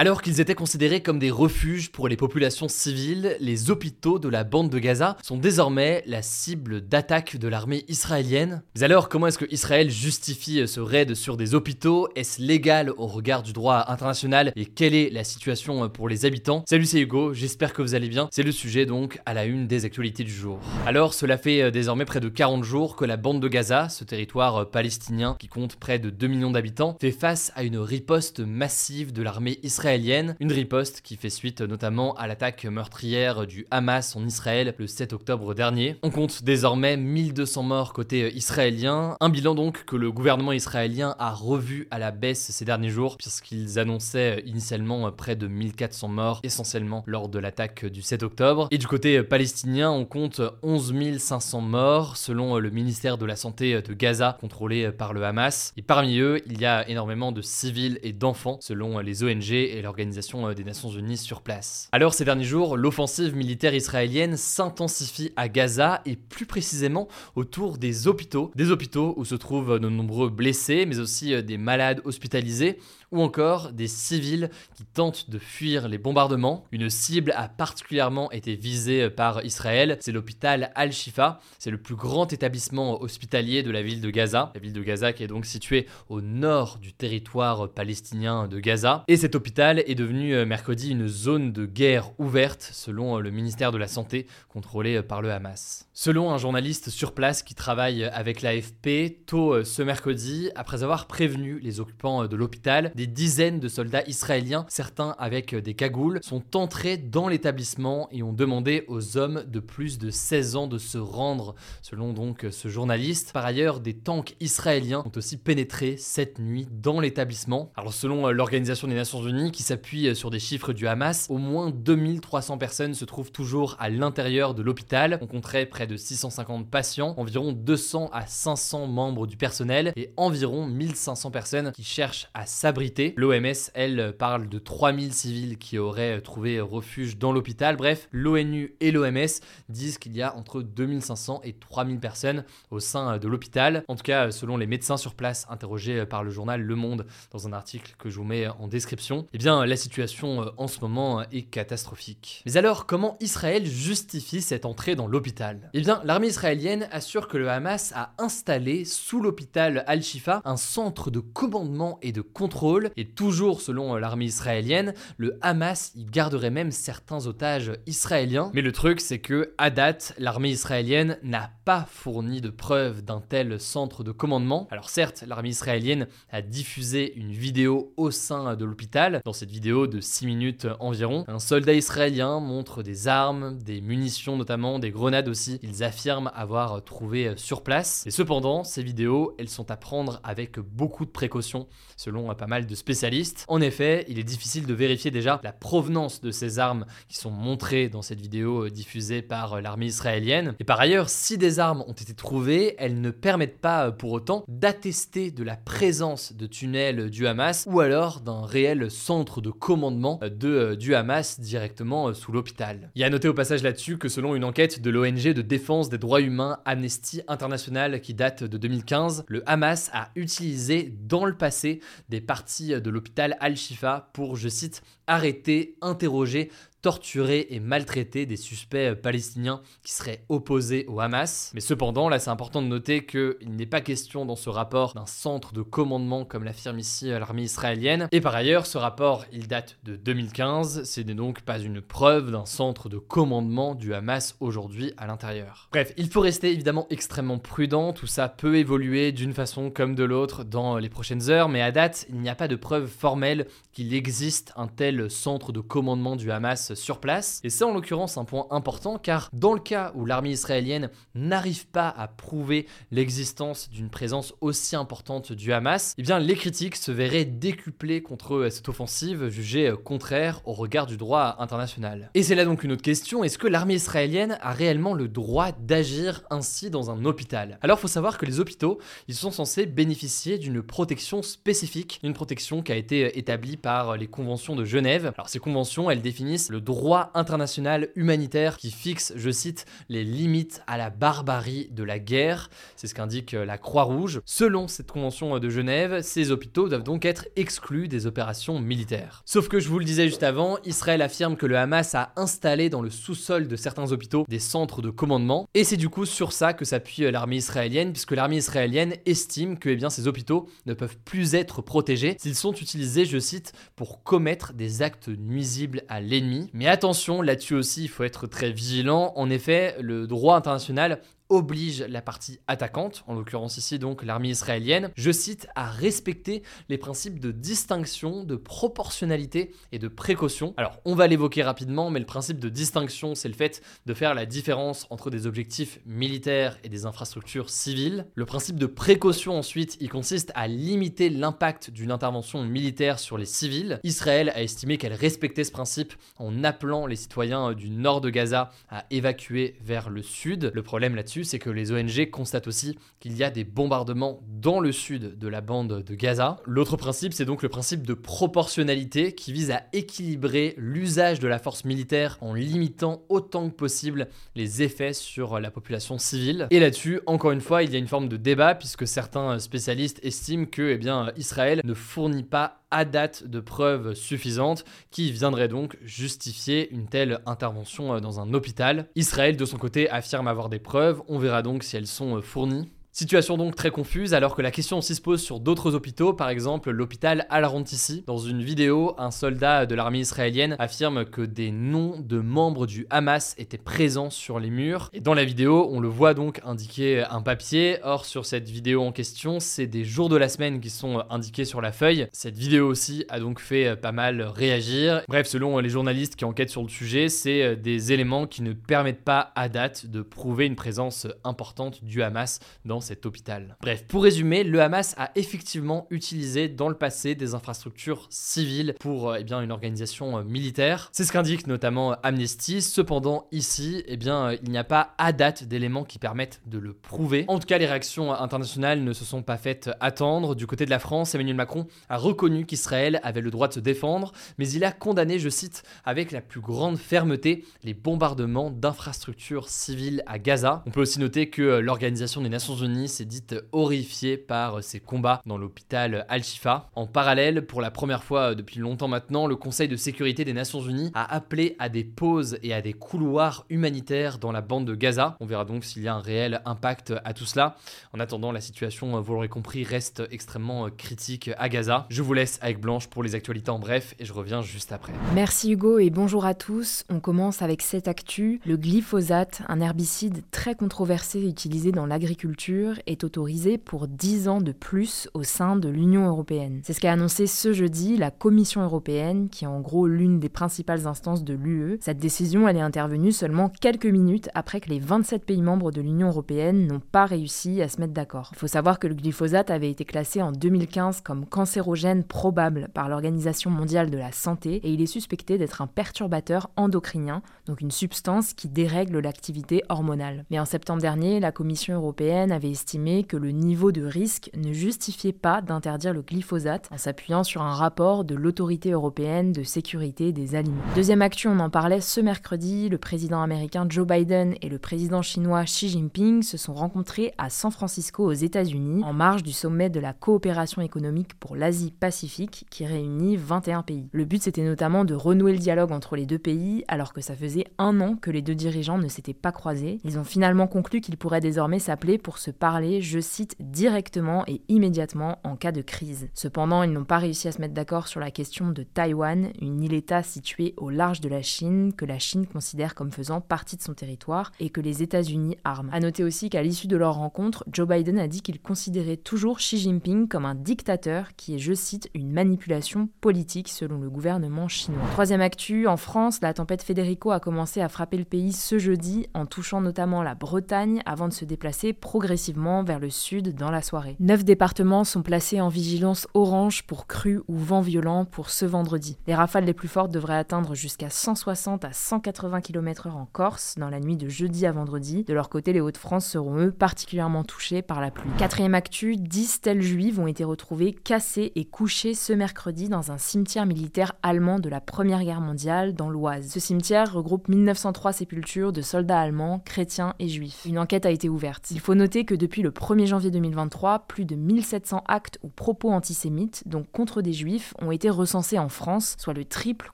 [0.00, 4.44] Alors qu'ils étaient considérés comme des refuges pour les populations civiles, les hôpitaux de la
[4.44, 8.62] bande de Gaza sont désormais la cible d'attaque de l'armée israélienne.
[8.74, 12.08] Mais alors, comment est-ce que Israël justifie ce raid sur des hôpitaux?
[12.16, 14.54] Est-ce légal au regard du droit international?
[14.56, 16.64] Et quelle est la situation pour les habitants?
[16.66, 18.30] Salut, c'est Hugo, j'espère que vous allez bien.
[18.32, 20.60] C'est le sujet donc à la une des actualités du jour.
[20.86, 24.04] Alors, cela fait euh, désormais près de 40 jours que la bande de Gaza, ce
[24.04, 28.40] territoire euh, palestinien qui compte près de 2 millions d'habitants, fait face à une riposte
[28.40, 34.14] massive de l'armée israélienne une riposte qui fait suite notamment à l'attaque meurtrière du Hamas
[34.14, 35.96] en Israël le 7 octobre dernier.
[36.02, 41.32] On compte désormais 1200 morts côté israélien, un bilan donc que le gouvernement israélien a
[41.32, 47.02] revu à la baisse ces derniers jours puisqu'ils annonçaient initialement près de 1400 morts essentiellement
[47.06, 48.68] lors de l'attaque du 7 octobre.
[48.70, 53.82] Et du côté palestinien, on compte 11 500 morts selon le ministère de la Santé
[53.82, 55.72] de Gaza contrôlé par le Hamas.
[55.76, 59.82] Et parmi eux, il y a énormément de civils et d'enfants selon les ONG et
[59.82, 61.88] l'Organisation euh, des Nations Unies sur place.
[61.92, 68.08] Alors ces derniers jours, l'offensive militaire israélienne s'intensifie à Gaza et plus précisément autour des
[68.08, 72.78] hôpitaux, des hôpitaux où se trouvent de nombreux blessés mais aussi euh, des malades hospitalisés
[73.12, 76.64] ou encore des civils qui tentent de fuir les bombardements.
[76.72, 82.32] Une cible a particulièrement été visée par Israël, c'est l'hôpital Al-Shifa, c'est le plus grand
[82.32, 85.86] établissement hospitalier de la ville de Gaza, la ville de Gaza qui est donc située
[86.08, 89.04] au nord du territoire palestinien de Gaza.
[89.08, 93.30] Et cet hôpital est devenu euh, mercredi une zone de guerre ouverte selon euh, le
[93.30, 95.88] ministère de la Santé contrôlé euh, par le Hamas.
[95.92, 101.58] Selon un journaliste sur place qui travaille avec l'AFP, tôt ce mercredi, après avoir prévenu
[101.60, 106.98] les occupants de l'hôpital, des dizaines de soldats israéliens, certains avec des cagoules, sont entrés
[106.98, 111.54] dans l'établissement et ont demandé aux hommes de plus de 16 ans de se rendre,
[111.80, 113.32] selon donc ce journaliste.
[113.32, 117.72] Par ailleurs, des tanks israéliens ont aussi pénétré cette nuit dans l'établissement.
[117.74, 121.38] Alors selon euh, l'Organisation des Nations Unies, qui s'appuie sur des chiffres du Hamas, au
[121.38, 125.18] moins 2300 personnes se trouvent toujours à l'intérieur de l'hôpital.
[125.22, 130.66] On compterait près de 650 patients, environ 200 à 500 membres du personnel et environ
[130.66, 136.60] 1500 personnes qui cherchent à s'abriter L'OMS, elle, parle de 3000 civils qui auraient trouvé
[136.60, 137.76] refuge dans l'hôpital.
[137.76, 143.18] Bref, l'ONU et l'OMS disent qu'il y a entre 2500 et 3000 personnes au sein
[143.18, 143.84] de l'hôpital.
[143.88, 147.46] En tout cas, selon les médecins sur place interrogés par le journal Le Monde dans
[147.46, 150.80] un article que je vous mets en description, eh bien, la situation euh, en ce
[150.80, 152.42] moment est catastrophique.
[152.46, 155.70] Mais alors, comment Israël justifie cette entrée dans l'hôpital?
[155.74, 161.10] Eh bien, l'armée israélienne assure que le Hamas a installé sous l'hôpital Al-Shifa un centre
[161.10, 166.50] de commandement et de contrôle et toujours selon euh, l'armée israélienne, le Hamas y garderait
[166.50, 168.50] même certains otages israéliens.
[168.54, 173.20] Mais le truc, c'est que à date, l'armée israélienne n'a pas fourni de preuves d'un
[173.20, 174.68] tel centre de commandement.
[174.70, 179.20] Alors certes, l'armée israélienne a diffusé une vidéo au sein de l'hôpital.
[179.24, 184.36] Dans cette vidéo de 6 minutes environ, un soldat israélien montre des armes, des munitions
[184.36, 185.58] notamment, des grenades aussi.
[185.62, 188.06] Ils affirment avoir trouvé sur place.
[188.06, 192.66] Et cependant, ces vidéos, elles sont à prendre avec beaucoup de précautions, selon pas mal
[192.74, 193.44] spécialistes.
[193.48, 197.30] En effet, il est difficile de vérifier déjà la provenance de ces armes qui sont
[197.30, 200.54] montrées dans cette vidéo euh, diffusée par euh, l'armée israélienne.
[200.58, 204.12] Et par ailleurs, si des armes ont été trouvées, elles ne permettent pas euh, pour
[204.12, 209.50] autant d'attester de la présence de tunnels du Hamas ou alors d'un réel centre de
[209.50, 212.90] commandement de, du Hamas directement sous l'hôpital.
[212.94, 215.42] Il y a à noter au passage là-dessus que selon une enquête de l'ONG de
[215.42, 221.24] défense des droits humains Amnesty International qui date de 2015, le Hamas a utilisé dans
[221.24, 226.50] le passé des parties de l'hôpital Al-Shifa pour, je cite, arrêter, interroger,
[226.82, 231.50] torturer et maltraiter des suspects palestiniens qui seraient opposés au Hamas.
[231.54, 235.06] Mais cependant, là c'est important de noter qu'il n'est pas question dans ce rapport d'un
[235.06, 238.08] centre de commandement comme l'affirme ici l'armée israélienne.
[238.12, 242.30] Et par ailleurs, ce rapport, il date de 2015, ce n'est donc pas une preuve
[242.30, 245.68] d'un centre de commandement du Hamas aujourd'hui à l'intérieur.
[245.72, 250.04] Bref, il faut rester évidemment extrêmement prudent, tout ça peut évoluer d'une façon comme de
[250.04, 253.46] l'autre dans les prochaines heures, mais à date, il n'y a pas de preuve formelle
[253.72, 257.40] qu'il existe un tel centre de commandement du Hamas sur place.
[257.44, 261.66] Et c'est en l'occurrence un point important car dans le cas où l'armée israélienne n'arrive
[261.66, 266.92] pas à prouver l'existence d'une présence aussi importante du Hamas, eh bien les critiques se
[266.92, 272.10] verraient décuplées contre cette offensive jugée contraire au regard du droit international.
[272.14, 275.52] Et c'est là donc une autre question, est-ce que l'armée israélienne a réellement le droit
[275.52, 277.58] d'agir ainsi dans un hôpital?
[277.62, 282.12] Alors il faut savoir que les hôpitaux, ils sont censés bénéficier d'une protection spécifique, une
[282.12, 284.89] protection qui a été établie par les conventions de Genève.
[284.96, 290.62] Alors ces conventions, elles définissent le droit international humanitaire qui fixe, je cite, les limites
[290.66, 292.50] à la barbarie de la guerre.
[292.76, 294.20] C'est ce qu'indique la Croix-Rouge.
[294.24, 299.22] Selon cette convention de Genève, ces hôpitaux doivent donc être exclus des opérations militaires.
[299.24, 302.68] Sauf que je vous le disais juste avant, Israël affirme que le Hamas a installé
[302.68, 306.32] dans le sous-sol de certains hôpitaux des centres de commandement, et c'est du coup sur
[306.32, 310.74] ça que s'appuie l'armée israélienne, puisque l'armée israélienne estime que eh bien, ces hôpitaux ne
[310.74, 316.00] peuvent plus être protégés s'ils sont utilisés, je cite, pour commettre des actes nuisibles à
[316.00, 316.50] l'ennemi.
[316.52, 319.12] Mais attention, là-dessus aussi, il faut être très vigilant.
[319.16, 321.00] En effet, le droit international
[321.30, 326.76] oblige la partie attaquante, en l'occurrence ici donc l'armée israélienne, je cite, à respecter les
[326.76, 330.52] principes de distinction, de proportionnalité et de précaution.
[330.56, 334.14] Alors on va l'évoquer rapidement, mais le principe de distinction, c'est le fait de faire
[334.14, 338.06] la différence entre des objectifs militaires et des infrastructures civiles.
[338.14, 343.24] Le principe de précaution ensuite, il consiste à limiter l'impact d'une intervention militaire sur les
[343.24, 343.78] civils.
[343.84, 348.50] Israël a estimé qu'elle respectait ce principe en appelant les citoyens du nord de Gaza
[348.68, 350.50] à évacuer vers le sud.
[350.52, 354.72] Le problème c'est que les ONG constatent aussi qu'il y a des bombardements dans le
[354.72, 356.38] sud de la bande de Gaza.
[356.46, 361.38] L'autre principe, c'est donc le principe de proportionnalité qui vise à équilibrer l'usage de la
[361.38, 366.46] force militaire en limitant autant que possible les effets sur la population civile.
[366.50, 370.00] Et là-dessus, encore une fois, il y a une forme de débat puisque certains spécialistes
[370.02, 375.76] estiment que eh Israël ne fournit pas à date de preuves suffisantes qui viendraient donc
[375.82, 378.86] justifier une telle intervention euh, dans un hôpital.
[378.94, 382.22] Israël de son côté affirme avoir des preuves, on verra donc si elles sont euh,
[382.22, 382.70] fournies.
[383.00, 386.28] Situation donc très confuse alors que la question aussi se pose sur d'autres hôpitaux, par
[386.28, 388.04] exemple l'hôpital Al-Rantissi.
[388.06, 392.86] Dans une vidéo, un soldat de l'armée israélienne affirme que des noms de membres du
[392.90, 394.90] Hamas étaient présents sur les murs.
[394.92, 397.78] Et dans la vidéo, on le voit donc indiquer un papier.
[397.84, 401.46] Or, sur cette vidéo en question, c'est des jours de la semaine qui sont indiqués
[401.46, 402.06] sur la feuille.
[402.12, 405.00] Cette vidéo aussi a donc fait pas mal réagir.
[405.08, 409.04] Bref, selon les journalistes qui enquêtent sur le sujet, c'est des éléments qui ne permettent
[409.04, 413.56] pas à date de prouver une présence importante du Hamas dans hôpital.
[413.60, 419.10] Bref, pour résumer, le Hamas a effectivement utilisé dans le passé des infrastructures civiles pour
[419.10, 420.88] euh, eh bien, une organisation euh, militaire.
[420.92, 422.62] C'est ce qu'indique notamment Amnesty.
[422.62, 426.58] Cependant, ici, eh bien, euh, il n'y a pas à date d'éléments qui permettent de
[426.58, 427.24] le prouver.
[427.28, 430.34] En tout cas, les réactions internationales ne se sont pas faites attendre.
[430.34, 433.60] Du côté de la France, Emmanuel Macron a reconnu qu'Israël avait le droit de se
[433.60, 439.48] défendre, mais il a condamné, je cite, avec la plus grande fermeté, les bombardements d'infrastructures
[439.48, 440.62] civiles à Gaza.
[440.66, 445.22] On peut aussi noter que l'Organisation des Nations Unies s'est dite horrifiée par ces combats
[445.26, 446.70] dans l'hôpital Al-Shifa.
[446.74, 450.60] En parallèle, pour la première fois depuis longtemps maintenant, le Conseil de sécurité des Nations
[450.60, 454.74] Unies a appelé à des pauses et à des couloirs humanitaires dans la bande de
[454.74, 455.16] Gaza.
[455.20, 457.56] On verra donc s'il y a un réel impact à tout cela.
[457.92, 461.86] En attendant, la situation, vous l'aurez compris, reste extrêmement critique à Gaza.
[461.90, 464.92] Je vous laisse avec Blanche pour les actualités en bref et je reviens juste après.
[465.14, 466.84] Merci Hugo et bonjour à tous.
[466.88, 473.04] On commence avec cette actu, le glyphosate, un herbicide très controversé utilisé dans l'agriculture est
[473.04, 476.60] autorisé pour 10 ans de plus au sein de l'Union européenne.
[476.64, 480.28] C'est ce qu'a annoncé ce jeudi la Commission européenne, qui est en gros l'une des
[480.28, 481.78] principales instances de l'UE.
[481.80, 485.80] Cette décision, elle est intervenue seulement quelques minutes après que les 27 pays membres de
[485.80, 488.30] l'Union européenne n'ont pas réussi à se mettre d'accord.
[488.32, 492.88] Il faut savoir que le glyphosate avait été classé en 2015 comme cancérogène probable par
[492.88, 497.70] l'Organisation mondiale de la santé et il est suspecté d'être un perturbateur endocrinien, donc une
[497.70, 500.24] substance qui dérègle l'activité hormonale.
[500.30, 504.52] Mais en septembre dernier, la Commission européenne avait estimé que le niveau de risque ne
[504.52, 510.12] justifiait pas d'interdire le glyphosate en s'appuyant sur un rapport de l'autorité européenne de sécurité
[510.12, 510.62] des aliments.
[510.74, 515.02] Deuxième actu, on en parlait ce mercredi, le président américain Joe Biden et le président
[515.02, 519.70] chinois Xi Jinping se sont rencontrés à San Francisco aux États-Unis en marge du sommet
[519.70, 523.88] de la coopération économique pour l'Asie-Pacifique qui réunit 21 pays.
[523.92, 527.14] Le but c'était notamment de renouer le dialogue entre les deux pays alors que ça
[527.14, 529.80] faisait un an que les deux dirigeants ne s'étaient pas croisés.
[529.84, 534.42] Ils ont finalement conclu qu'ils pourraient désormais s'appeler pour se parler, je cite, directement et
[534.48, 536.08] immédiatement en cas de crise.
[536.14, 539.62] Cependant, ils n'ont pas réussi à se mettre d'accord sur la question de Taïwan, une
[539.62, 543.62] île-État située au large de la Chine, que la Chine considère comme faisant partie de
[543.62, 545.70] son territoire et que les États-Unis arment.
[545.72, 549.36] A noter aussi qu'à l'issue de leur rencontre, Joe Biden a dit qu'il considérait toujours
[549.36, 554.48] Xi Jinping comme un dictateur qui est, je cite, une manipulation politique selon le gouvernement
[554.48, 554.80] chinois.
[554.92, 559.06] Troisième actu, en France, la tempête Federico a commencé à frapper le pays ce jeudi
[559.12, 562.29] en touchant notamment la Bretagne avant de se déplacer progressivement
[562.64, 563.96] vers le sud dans la soirée.
[564.00, 568.98] Neuf départements sont placés en vigilance orange pour crues ou vent violent pour ce vendredi.
[569.06, 573.68] Les rafales les plus fortes devraient atteindre jusqu'à 160 à 180 km/h en Corse dans
[573.68, 575.04] la nuit de jeudi à vendredi.
[575.04, 578.10] De leur côté, les Hauts-de-France seront eux particulièrement touchés par la pluie.
[578.18, 582.98] Quatrième actu, 10 stèles juives ont été retrouvées cassées et couchées ce mercredi dans un
[582.98, 586.28] cimetière militaire allemand de la Première Guerre mondiale dans l'Oise.
[586.30, 590.44] Ce cimetière regroupe 1903 sépultures de soldats allemands, chrétiens et juifs.
[590.46, 591.50] Une enquête a été ouverte.
[591.50, 595.70] Il faut noter que depuis le 1er janvier 2023, plus de 1700 actes ou propos
[595.70, 599.70] antisémites, donc contre des juifs, ont été recensés en France, soit le triple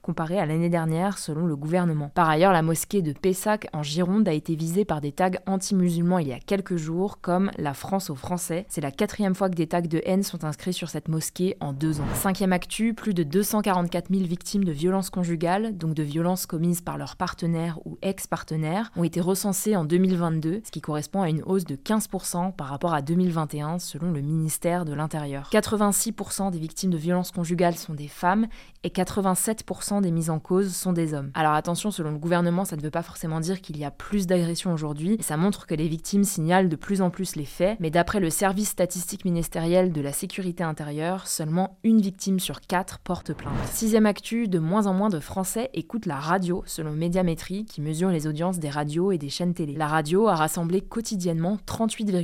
[0.01, 2.09] comparé à l'année dernière selon le gouvernement.
[2.15, 6.19] Par ailleurs, la mosquée de Pessac en Gironde a été visée par des tags anti-musulmans
[6.19, 8.65] il y a quelques jours, comme La France aux Français.
[8.69, 11.73] C'est la quatrième fois que des tags de haine sont inscrits sur cette mosquée en
[11.73, 12.07] deux ans.
[12.13, 16.97] Cinquième actu, plus de 244 000 victimes de violences conjugales, donc de violences commises par
[16.97, 21.65] leur partenaire ou ex-partenaire, ont été recensées en 2022, ce qui correspond à une hausse
[21.65, 25.49] de 15% par rapport à 2021 selon le ministère de l'Intérieur.
[25.51, 28.47] 86% des victimes de violences conjugales sont des femmes
[28.83, 31.31] et 87% des mises en cause sont des hommes.
[31.33, 34.27] Alors attention, selon le gouvernement, ça ne veut pas forcément dire qu'il y a plus
[34.27, 37.89] d'agressions aujourd'hui, ça montre que les victimes signalent de plus en plus les faits, mais
[37.89, 43.33] d'après le service statistique ministériel de la sécurité intérieure, seulement une victime sur quatre porte
[43.33, 43.53] plainte.
[43.71, 48.09] Sixième actu, de moins en moins de Français écoutent la radio, selon Médiamétrie, qui mesure
[48.09, 49.73] les audiences des radios et des chaînes télé.
[49.73, 51.57] La radio a rassemblé quotidiennement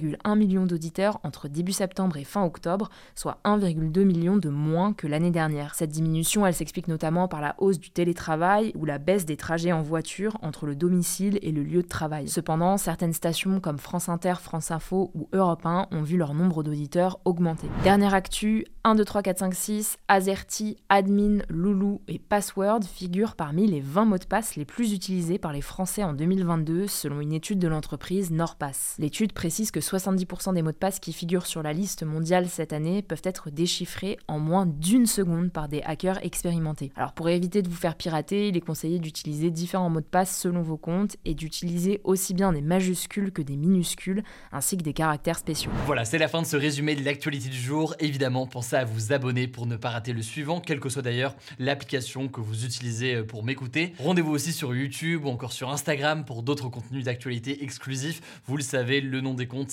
[0.03, 5.07] 38,1 millions d'auditeurs entre début septembre et fin octobre, soit 1,2 million de moins que
[5.07, 5.75] l'année dernière.
[5.75, 9.71] Cette diminution, elle s'explique notamment par la hausse du télétravail ou la baisse des trajets
[9.71, 12.27] en voiture entre le domicile et le lieu de travail.
[12.27, 16.63] Cependant, certaines stations comme France Inter, France Info ou Europe 1 ont vu leur nombre
[16.63, 17.67] d'auditeurs augmenter.
[17.83, 23.67] Dernière actu, 1, 2, 3, 4, 5, 6, Azerty, Admin, Loulou et Password figurent parmi
[23.67, 27.33] les 20 mots de passe les plus utilisés par les Français en 2022 selon une
[27.33, 28.95] étude de l'entreprise NordPass.
[28.99, 32.73] L'étude précise que 70% des mots de passe qui figurent sur la liste mondiale cette
[32.73, 36.91] année peuvent être déchiffrés en moins d'une seconde par des hackers expérimentés.
[36.95, 40.35] Alors pour éviter de vous faire pirater, il est conseillé d'utiliser différents mots de passe
[40.35, 44.93] selon vos comptes et d'utiliser aussi bien des majuscules que des minuscules ainsi que des
[44.93, 45.71] caractères spéciaux.
[45.85, 47.95] Voilà, c'est la fin de ce résumé de l'actualité du jour.
[47.99, 51.35] Évidemment, pensez à vous abonner pour ne pas rater le suivant, quelle que soit d'ailleurs
[51.59, 53.93] l'application que vous utilisez euh, pour m'écouter.
[53.99, 58.21] Rendez-vous aussi sur YouTube ou encore sur Instagram pour d'autres contenus d'actualité exclusifs.
[58.45, 59.72] Vous le savez, le nom des comptes